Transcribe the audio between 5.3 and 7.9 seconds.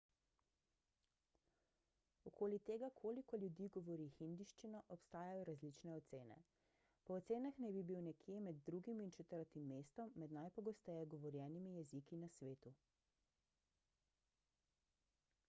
različne ocene po ocenah naj bi